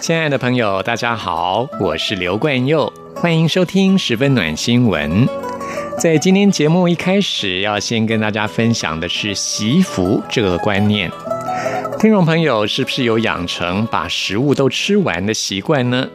[0.00, 5.28] 亲爱的朋友，大家好，我是刘冠佑，欢迎收听十分暖新闻。
[5.98, 11.12] 在今天节目一开始，要先跟大家分享的是习福这个观念。
[11.98, 16.08] 听众朋友，是不是有养成把食物都吃完的习惯呢？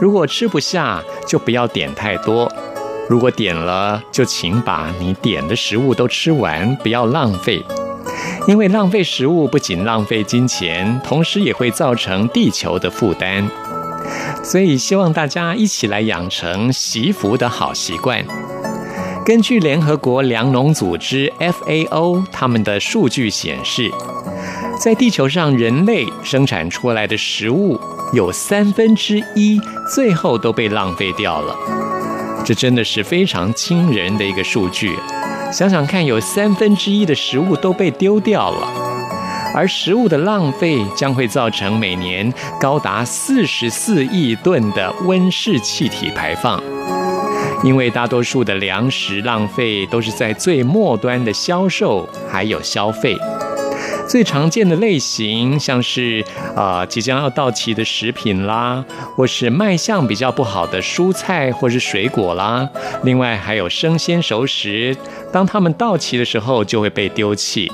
[0.00, 2.48] 如果吃不下，就不要点太多；
[3.06, 7.62] 如果点了，就请把你点的食物都吃完，不要浪费。
[8.46, 13.48] 因为浪费食物不仅浪费金钱，同时也会造成地球的负担。
[14.42, 18.24] 所以希望大家一起来养成惜福的好习惯。
[19.24, 23.90] 根据联合国粮农组织 FAO 他们的数据显示，
[24.78, 27.80] 在地球上人类生产出来的食物
[28.12, 29.60] 有三分之一
[29.92, 31.56] 最后都被浪费掉了。
[32.44, 34.92] 这真的是非常惊人的一个数据。
[35.52, 38.68] 想想看，有三分之一的食物都被丢掉了，
[39.54, 46.62] 而食物的浪费将会造成每年高达四十四亿吨的温室气体排放。
[47.64, 53.16] 因为大多数的粮食浪费都是在最末端的销售还有消费。
[54.08, 62.68] 最常见的类型像是啊、即将要到期的食品啦，或是卖相比较不好的蔬菜或是水果啦，
[63.02, 64.96] 另外还有生鲜熟食，
[65.32, 67.70] 当它们到期的时候就会被丢弃，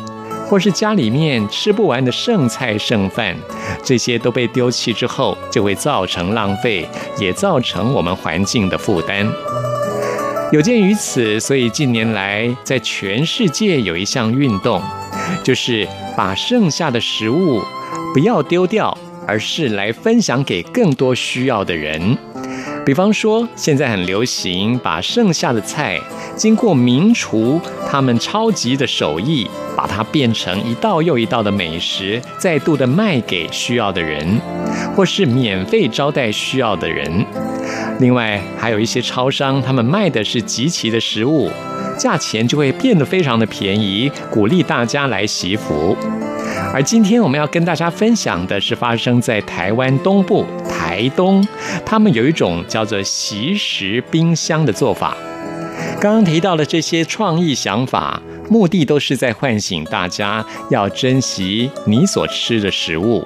[0.49, 3.37] 或是家里面吃不完的剩菜剩饭，
[3.85, 6.89] 这些都被丢弃之后就会造成浪费，
[7.19, 9.31] 也造成我们环境的负担。
[10.51, 14.83] 有鉴于此，所以近年来在全世界有一项运动，
[15.43, 17.61] 就是把剩下的食物
[18.13, 18.97] 不要丢掉，
[19.27, 22.17] 而是来分享给更多需要的人。
[22.85, 26.01] 比方说，现在很流行把剩下的菜
[26.35, 34.41] 经过名厨他们超级的手艺，把它变成一道又一道的美食，再度的卖给需要的人，
[34.97, 37.25] 或是免费招待需要的人。
[38.01, 41.49] 另外，还有一些超商，他们卖的是即期的食物，
[42.03, 45.97] 价钱就会变得非常的便宜，鼓励大家来惜福。
[46.75, 51.47] 而今天我们要跟大家分享的是发生在台湾东部台东，
[51.87, 55.17] 他们有一种叫做习食冰箱的做法。
[56.01, 58.21] 刚刚提到的这些创意想法，
[58.51, 63.25] 目的都是在唤醒大家要珍惜你所吃的食物。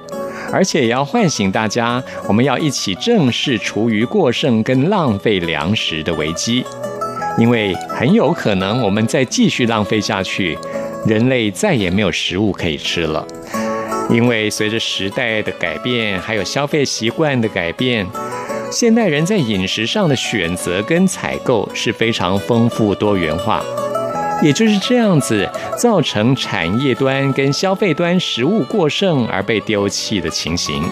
[0.53, 6.63] 而且也要唤醒大家，我们要一起正视厨余过剩跟浪费粮食的危机，
[7.37, 10.57] 因为很有可能我们再继续浪费下去，
[11.05, 13.25] 人类再也没有食物可以吃了。
[14.09, 18.07] 因为随着时代的改变，还有消费习惯的改变，
[18.71, 23.61] 现代人在饮食上的选择跟采购是非常丰富多元化。
[24.41, 30.83] 也就是这样子，造成产业端跟消费端食物过剩而被丢弃的情形。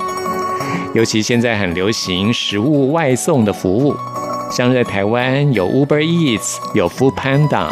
[0.93, 3.95] 尤其现在很流行食物外送的服务，
[4.55, 7.67] 像在台湾有 Uber Eats，有 Food Panda。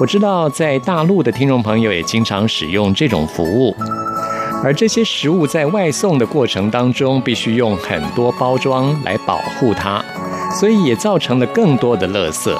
[0.00, 3.76] 我知道在大陆的听众朋友也经常使用这种服务。
[4.64, 10.02] 而这些食物在外送的过程当中，必须用很多包装来保护它，
[10.58, 12.50] 所以也造成了更多的垃圾。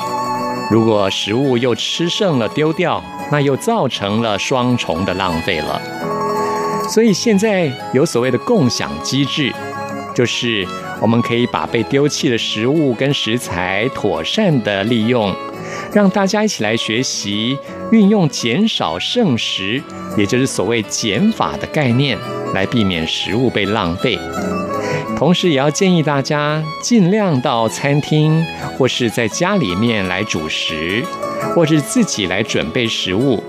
[0.71, 5.81] 如果食物又吃剩了丢掉，那又造成了双重的浪费了。
[6.87, 9.51] 所以现在有所谓的共享机制，
[10.19, 10.67] 就是
[11.01, 15.33] 我们可以把被丢弃的食物跟食材妥善的利用，
[15.93, 17.57] 让大家一起来学习
[17.93, 19.81] 运用减少剩食，
[20.17, 22.19] 也就是所谓减法的概念，
[22.53, 24.19] 来避免食物被浪费。
[25.17, 28.45] 同时，也要建议大家尽量到餐厅
[28.77, 31.01] 或是在家里面来煮食，
[31.55, 33.41] 或是自己来准备食物。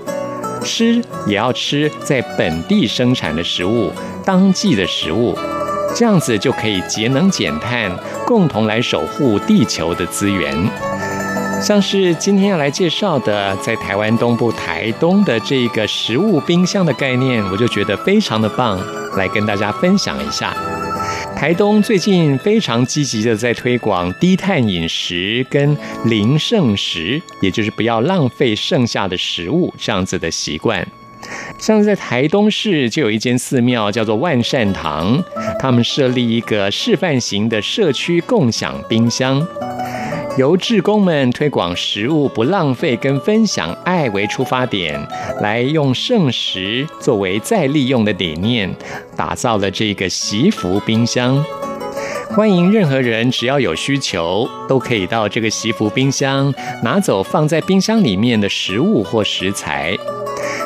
[0.62, 3.90] 吃也要吃在本地生产的食物，
[4.24, 5.36] 当季的食物，
[5.94, 7.90] 这样子就可以节能减碳，
[8.26, 10.54] 共同来守护地球的资源。
[11.60, 18.80] 像是今天要来介绍的，在台湾东部台东的这个食物冰箱的概念，我就觉得非常的棒，
[19.16, 20.56] 来跟大家分享一下。
[21.36, 30.86] 台东最近非常积极的在推广低碳饮食跟零剩食，也就是不要浪费剩下的食物这样子的习惯。
[31.58, 35.22] 像在台东市就有一间寺庙叫做万善堂，
[35.58, 39.46] 他们设立一个示范型的社区共享冰箱。
[40.38, 44.98] 由志工们推广食物不浪费跟分享爱为出发点，
[45.42, 48.72] 来用剩食作为再利用的理念，
[49.16, 51.44] 打造了这个习福冰箱。
[52.30, 59.98] 欢迎任何人，只要有需求，都可以到这个习福冰箱拿走放在冰箱里面的食物或食材。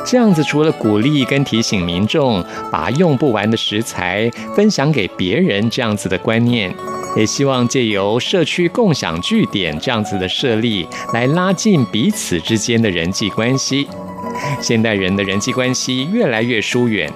[0.05, 6.75] 这样子除了鼓励跟提醒民众把用不完的食材分享给别人这样子的观念。
[7.17, 13.89] 也希望借由社区共享据点这样子的设立，来拉近彼此之间的人际关系。
[14.61, 17.09] 现代人的人际关系越来越疏远，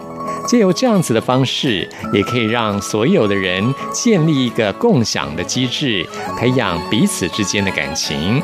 [0.47, 6.07] 借由这样子的方式，也可以让所有的人建立一个共享的机制，
[6.39, 8.41] 培养彼此之间的感情。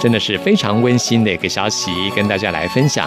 [0.00, 3.06] 真的是非常温馨的一个消息，跟大家来分享。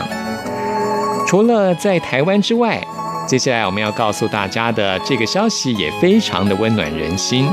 [1.31, 2.85] 除了在台湾之外，
[3.25, 7.47] 接下来我们要告诉大家的这个消息也非常的温暖人心。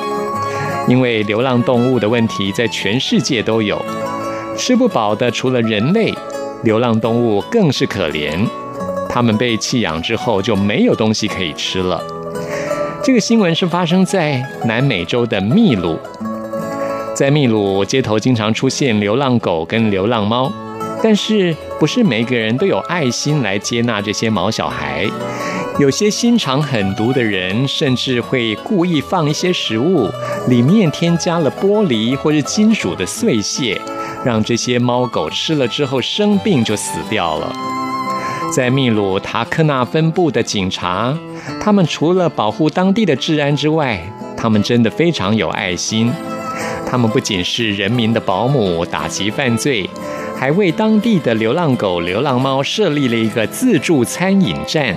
[0.88, 3.80] 因为流浪动物的问题在全世界都有，
[4.56, 6.12] 吃不饱的除了人类，
[6.64, 8.44] 流浪动物更是可怜。
[9.08, 12.02] 它们被弃养之后就没有东西可以吃了。
[13.00, 15.96] 这个新闻是发生在南美洲的秘鲁，
[17.14, 20.52] 在秘鲁街头经常出现流浪狗跟流浪猫，
[21.02, 25.06] 但是不是每个人都有爱心来接纳这些毛小孩。
[25.78, 30.08] 有些心肠狠毒的人，甚至会故意放一些食物，
[30.48, 33.80] 里面添加了玻璃或是金属的碎屑，
[34.24, 37.52] 让这些猫狗吃了之后生病就死掉了。
[38.52, 41.16] 在秘鲁塔克纳分部的警察，
[41.60, 44.00] 他们除了保护当地的治安之外，
[44.36, 46.10] 他们真的非常有爱心。
[46.90, 49.88] 他们不仅是人民的保姆，打击犯罪，
[50.38, 54.94] 还为当地的流浪狗、流浪猫设立了一个自助餐饮站。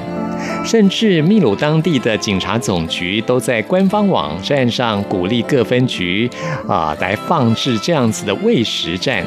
[0.63, 6.29] 甚至秘鲁当地的警察总局都在官方网站上鼓励各分局
[6.67, 9.23] 啊来放置这样子的喂食站，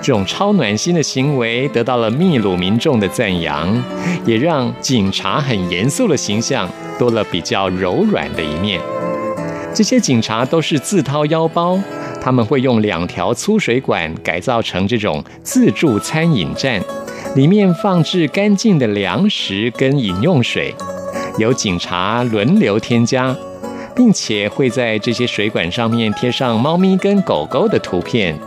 [0.00, 3.82] 这种超暖心的行为得到了秘鲁民众的赞扬，
[4.26, 6.68] 也让警察很严肃的形象
[6.98, 8.80] 多了比较柔软的一面。
[9.72, 11.78] 这些警察都是自掏腰包，
[12.24, 16.82] 他们会用两条粗水管改造成这种自助餐饮站。
[17.34, 20.74] 里面放置干净的粮食跟饮用水，
[21.36, 23.36] 由警察轮流添加，
[23.94, 28.38] 并且会在这些水管上面贴上猫咪跟狗狗的图片，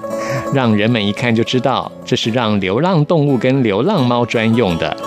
[0.54, 4.98] 让人们一看就知道这是让流浪动物跟流浪猫专用的。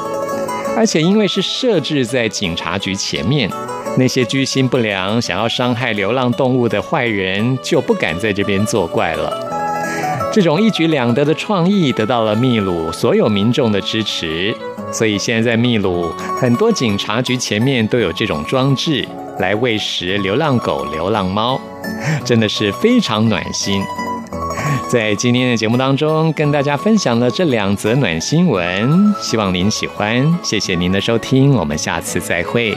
[0.77, 3.51] 而且因为是设置在警察局前面，
[3.99, 10.31] 那些居心不良、想要伤害流浪动物的坏人就不敢在这边作怪了。
[10.33, 14.55] 这种一举两得的创意得到了秘鲁所有民众的支持，
[14.93, 16.09] 所以现在在秘鲁
[16.41, 19.07] 很多警察局前面都有这种装置
[19.41, 21.61] 来喂食流浪狗、流浪猫，
[22.25, 23.83] 真的是非常暖心。
[24.89, 30.39] 在今天的节目当中，跟大家分享了这两则暖新闻，希望您喜欢。
[30.43, 32.73] 谢谢您的收听，我们下次再会。